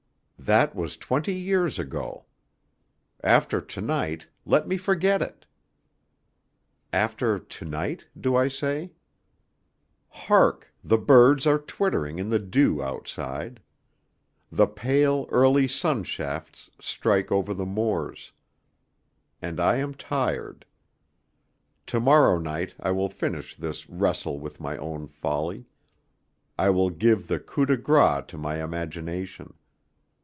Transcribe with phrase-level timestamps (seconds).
[0.43, 2.25] That was twenty years ago.
[3.23, 5.45] After to night let me forget it.
[6.91, 8.91] After to night, do I say?
[10.09, 10.73] Hark!
[10.83, 13.61] the birds are twittering in the dew outside.
[14.51, 18.31] The pale, early sun shafts strike over the moors.
[19.43, 20.65] And I am tired.
[21.85, 25.65] To morrow night I will finish this wrestle with my own folly;
[26.57, 29.53] I will give the coup de grâce to my imagination..